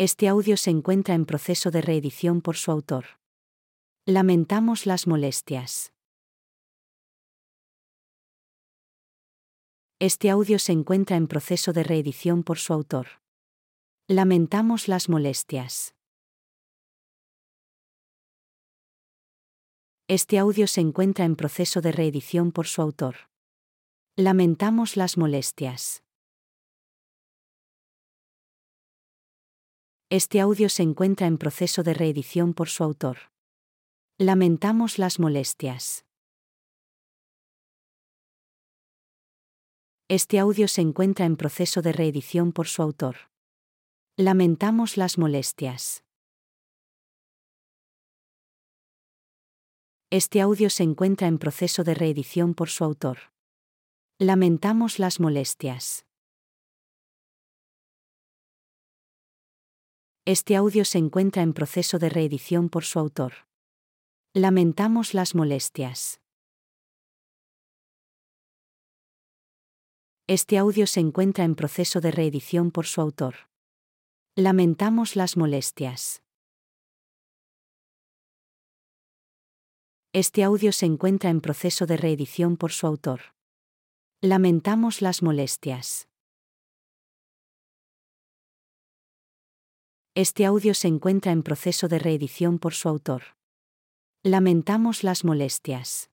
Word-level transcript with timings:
Este 0.00 0.28
audio 0.28 0.56
se 0.56 0.70
encuentra 0.70 1.16
en 1.16 1.26
proceso 1.26 1.72
de 1.72 1.80
reedición 1.80 2.40
por 2.40 2.56
su 2.56 2.70
autor. 2.70 3.18
Lamentamos 4.06 4.86
las 4.86 5.08
molestias. 5.08 5.92
Este 9.98 10.30
audio 10.30 10.60
se 10.60 10.70
encuentra 10.70 11.16
en 11.16 11.26
proceso 11.26 11.72
de 11.72 11.82
reedición 11.82 12.44
por 12.44 12.58
su 12.58 12.74
autor. 12.74 13.08
Lamentamos 14.06 14.86
las 14.86 15.08
molestias. 15.08 15.96
Este 20.06 20.38
audio 20.38 20.68
se 20.68 20.80
encuentra 20.80 21.24
en 21.24 21.34
proceso 21.34 21.80
de 21.80 21.90
reedición 21.90 22.52
por 22.52 22.68
su 22.68 22.82
autor. 22.82 23.16
Lamentamos 24.14 24.96
las 24.96 25.18
molestias. 25.18 26.04
Este 30.10 30.40
audio 30.40 30.70
se 30.70 30.82
encuentra 30.82 31.26
en 31.26 31.36
proceso 31.36 31.82
de 31.82 31.92
reedición 31.92 32.54
por 32.54 32.70
su 32.70 32.82
autor. 32.82 33.30
Lamentamos 34.16 34.98
las 34.98 35.18
molestias. 35.18 36.06
Este 40.08 40.38
audio 40.38 40.66
se 40.66 40.80
encuentra 40.80 41.26
en 41.26 41.36
proceso 41.36 41.82
de 41.82 41.92
reedición 41.92 42.52
por 42.52 42.68
su 42.68 42.80
autor. 42.80 43.16
Lamentamos 44.16 44.96
las 44.96 45.18
molestias. 45.18 46.02
Este 50.08 50.40
audio 50.40 50.70
se 50.70 50.84
encuentra 50.84 51.28
en 51.28 51.36
proceso 51.36 51.84
de 51.84 51.92
reedición 51.92 52.54
por 52.54 52.70
su 52.70 52.82
autor. 52.82 53.18
Lamentamos 54.18 54.98
las 54.98 55.20
molestias. 55.20 56.07
Este 60.30 60.56
audio 60.56 60.84
se 60.84 60.98
encuentra 60.98 61.40
en 61.40 61.54
proceso 61.54 61.98
de 61.98 62.10
reedición 62.10 62.68
por 62.68 62.84
su 62.84 62.98
autor. 62.98 63.32
Lamentamos 64.34 65.14
las 65.14 65.34
molestias. 65.34 66.20
Este 70.26 70.58
audio 70.58 70.86
se 70.86 71.00
encuentra 71.00 71.44
en 71.44 71.54
proceso 71.54 72.02
de 72.02 72.10
reedición 72.10 72.72
por 72.72 72.84
su 72.84 73.00
autor. 73.00 73.48
Lamentamos 74.36 75.16
las 75.16 75.38
molestias. 75.38 76.22
Este 80.12 80.44
audio 80.44 80.72
se 80.72 80.84
encuentra 80.84 81.30
en 81.30 81.40
proceso 81.40 81.86
de 81.86 81.96
reedición 81.96 82.58
por 82.58 82.72
su 82.72 82.86
autor. 82.86 83.34
Lamentamos 84.20 85.00
las 85.00 85.22
molestias. 85.22 86.06
Este 90.20 90.46
audio 90.46 90.74
se 90.74 90.88
encuentra 90.88 91.30
en 91.30 91.44
proceso 91.44 91.86
de 91.86 92.00
reedición 92.00 92.58
por 92.58 92.74
su 92.74 92.88
autor. 92.88 93.36
Lamentamos 94.24 95.04
las 95.04 95.24
molestias. 95.24 96.10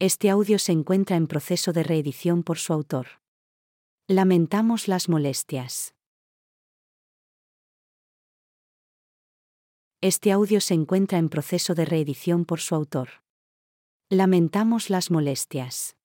Este 0.00 0.30
audio 0.30 0.58
se 0.58 0.72
encuentra 0.72 1.14
en 1.14 1.28
proceso 1.28 1.72
de 1.72 1.84
reedición 1.84 2.42
por 2.42 2.58
su 2.58 2.72
autor. 2.72 3.06
Lamentamos 4.08 4.88
las 4.88 5.08
molestias. 5.08 5.94
Este 10.00 10.32
audio 10.32 10.60
se 10.60 10.74
encuentra 10.74 11.18
en 11.18 11.28
proceso 11.28 11.76
de 11.76 11.84
reedición 11.84 12.46
por 12.46 12.58
su 12.58 12.74
autor. 12.74 13.22
Lamentamos 14.10 14.90
las 14.90 15.12
molestias. 15.12 15.96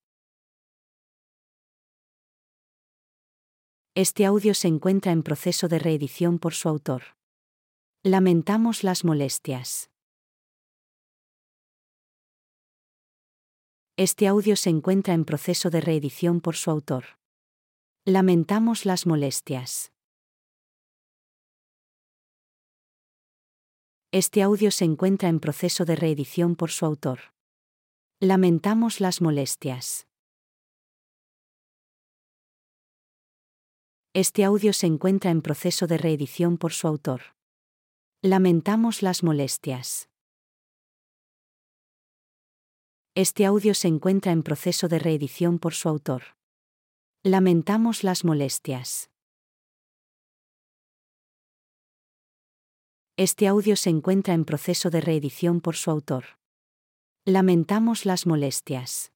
Este 3.95 4.25
audio 4.25 4.53
se 4.53 4.67
encuentra 4.67 5.11
en 5.11 5.23
proceso 5.23 5.67
de 5.67 5.79
reedición 5.79 6.37
por 6.37 6.53
su 6.53 6.69
autor. 6.69 7.17
Lamentamos 8.03 8.83
las 8.83 9.03
molestias. 9.03 9.89
Este 13.97 14.27
audio 14.27 14.55
se 14.55 14.69
encuentra 14.69 15.15
en 15.15 15.25
proceso 15.25 15.71
de 15.71 15.81
reedición 15.81 16.39
por 16.39 16.55
su 16.55 16.69
autor. 16.69 17.17
Lamentamos 18.05 18.85
las 18.85 19.07
molestias. 19.07 19.91
Este 24.11 24.43
audio 24.43 24.69
se 24.69 24.85
encuentra 24.85 25.29
en 25.29 25.39
proceso 25.39 25.83
de 25.83 25.95
reedición 25.95 26.55
por 26.55 26.69
su 26.69 26.85
autor. 26.85 27.33
Lamentamos 28.19 29.01
las 29.01 29.19
molestias. 29.19 30.08
Este 34.21 34.43
audio 34.43 34.73
se 34.73 34.85
encuentra 34.85 35.31
en 35.31 35.41
proceso 35.41 35.87
de 35.87 35.97
reedición 35.97 36.57
por 36.57 36.73
su 36.73 36.89
autor. 36.89 37.21
Lamentamos 38.21 39.01
las 39.01 39.23
molestias. 39.23 40.09
Este 43.15 43.45
audio 43.45 43.73
se 43.73 43.87
encuentra 43.87 44.33
en 44.33 44.43
proceso 44.43 44.89
de 44.89 44.99
reedición 44.99 45.57
por 45.57 45.73
su 45.73 45.87
autor. 45.87 46.35
Lamentamos 47.23 48.03
las 48.03 48.25
molestias. 48.25 49.09
Este 53.15 53.47
audio 53.47 53.77
se 53.77 53.89
encuentra 53.89 54.33
en 54.33 54.43
proceso 54.43 54.89
de 54.89 54.99
reedición 54.99 55.61
por 55.61 55.77
su 55.77 55.91
autor. 55.91 56.25
Lamentamos 57.23 58.05
las 58.05 58.25
molestias. 58.25 59.13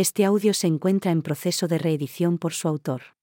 Este 0.00 0.24
audio 0.24 0.54
se 0.54 0.68
encuentra 0.68 1.10
en 1.10 1.22
proceso 1.22 1.66
de 1.66 1.76
reedición 1.76 2.38
por 2.38 2.52
su 2.52 2.68
autor. 2.68 3.16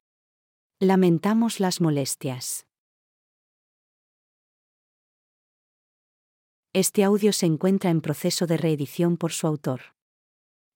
Lamentamos 0.81 1.61
las 1.61 1.79
molestias. 1.79 2.67
Este 6.73 7.05
audio 7.05 7.31
se 7.31 7.45
encuentra 7.45 7.91
en 7.91 8.01
proceso 8.01 8.45
de 8.45 8.57
reedición 8.57 9.15
por 9.15 9.31
su 9.31 9.47
autor. 9.47 9.95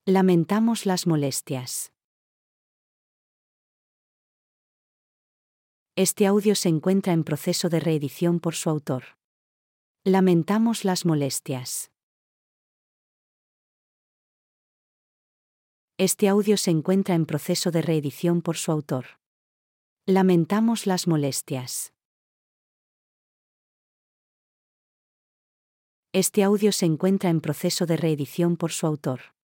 Lamentamos 0.05 0.85
las 0.85 1.05
molestias. 1.05 1.91
Este 5.97 6.27
audio 6.27 6.55
se 6.55 6.69
encuentra 6.69 7.11
en 7.11 7.25
proceso 7.25 7.67
de 7.67 7.81
reedición 7.81 8.39
por 8.39 8.55
su 8.55 8.69
autor. 8.69 9.03
Lamentamos 10.05 10.85
las 10.85 11.05
molestias. 11.05 11.91
Este 16.01 16.29
audio 16.29 16.55
se 16.55 16.71
encuentra 16.71 17.13
en 17.13 17.25
proceso 17.25 17.71
de 17.71 17.81
reedición 17.81 18.41
por 18.41 18.55
su 18.55 18.71
autor. 18.71 19.19
Lamentamos 20.05 20.87
las 20.87 21.07
molestias. 21.07 21.91
Este 26.13 26.43
audio 26.43 26.71
se 26.71 26.85
encuentra 26.85 27.29
en 27.29 27.41
proceso 27.41 27.85
de 27.85 27.97
reedición 27.97 28.55
por 28.55 28.71
su 28.71 28.87
autor. 28.87 29.35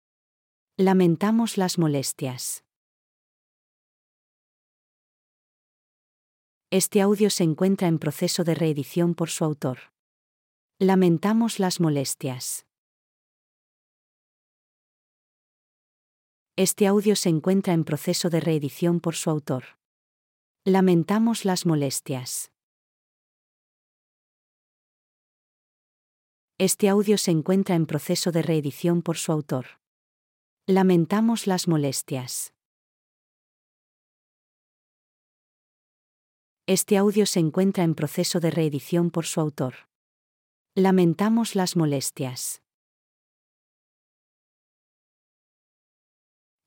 Lamentamos 0.78 1.58
las 1.58 1.78
molestias. 1.78 2.64
Este 6.72 7.02
audio 7.02 7.32
se 7.32 7.44
encuentra 7.44 7.90
en 7.90 8.00
proceso 8.00 8.46
de 8.46 8.56
reedición 8.56 9.14
por 9.14 9.30
su 9.30 9.44
autor. 9.44 9.92
Lamentamos 10.80 11.60
las 11.60 11.82
molestias. 11.82 12.66
Este 16.58 16.88
audio 16.88 17.18
se 17.18 17.28
encuentra 17.28 17.74
en 17.74 17.84
proceso 17.84 18.30
de 18.30 18.40
reedición 18.40 19.02
por 19.02 19.16
su 19.16 19.30
autor. 19.30 19.78
Lamentamos 20.64 21.44
las 21.44 21.66
molestias. 21.66 22.50
Este 26.58 26.88
audio 26.88 27.18
se 27.18 27.32
encuentra 27.32 27.76
en 27.76 27.86
proceso 27.86 28.32
de 28.32 28.42
reedición 28.42 29.02
por 29.02 29.18
su 29.18 29.34
autor. 29.34 29.82
Lamentamos 30.66 31.46
las 31.46 31.68
molestias. 31.68 32.54
Este 36.68 36.98
audio 36.98 37.26
se 37.26 37.42
encuentra 37.42 37.84
en 37.84 37.96
proceso 37.96 38.40
de 38.40 38.52
reedición 38.52 39.12
por 39.12 39.26
su 39.26 39.42
autor. 39.42 39.90
Lamentamos 40.74 41.56
las 41.56 41.76
molestias. 41.76 42.62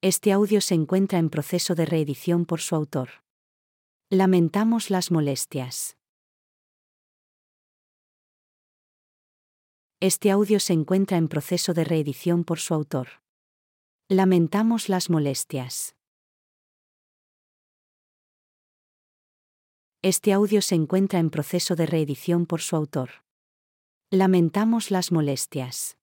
Este 0.01 0.31
audio 0.31 0.61
se 0.61 0.77
encuentra 0.77 1.19
en 1.19 1.29
proceso 1.29 1.75
de 1.75 1.85
reedición 1.85 2.47
por 2.47 2.61
su 2.61 2.77
autor. 2.77 3.25
Lamentamos 4.11 4.91
las 4.91 5.11
molestias. 5.11 5.97
Este 9.99 10.31
audio 10.31 10.61
se 10.61 10.73
encuentra 10.75 11.17
en 11.17 11.27
proceso 11.27 11.75
de 11.75 11.83
reedición 11.83 12.45
por 12.45 12.61
su 12.61 12.75
autor. 12.75 13.09
Lamentamos 14.09 14.89
las 14.89 15.11
molestias. 15.11 15.97
Este 20.03 20.33
audio 20.33 20.63
se 20.63 20.77
encuentra 20.77 21.19
en 21.19 21.31
proceso 21.31 21.75
de 21.75 21.87
reedición 21.87 22.47
por 22.47 22.61
su 22.61 22.77
autor. 22.77 23.25
Lamentamos 24.13 24.93
las 24.93 25.11
molestias. 25.11 25.98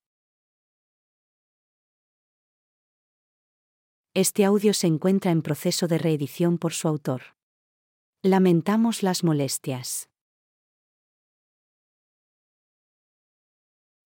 Este 4.17 4.45
audio 4.45 4.73
se 4.73 4.87
encuentra 4.87 5.31
en 5.31 5.41
proceso 5.41 5.89
de 5.89 5.97
reedición 5.97 6.57
por 6.57 6.71
su 6.71 6.87
autor. 6.87 7.35
Lamentamos 8.23 9.03
las 9.03 9.25
molestias. 9.25 10.09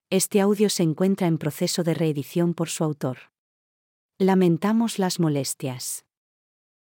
Este 0.10 0.42
audio 0.42 0.72
se 0.72 0.82
encuentra 0.82 1.28
en 1.28 1.38
proceso 1.38 1.84
de 1.84 1.94
reedición 1.94 2.56
por 2.56 2.70
su 2.70 2.84
autor. 2.84 3.32
Lamentamos 4.18 4.98
las 4.98 5.20
molestias. 5.20 6.08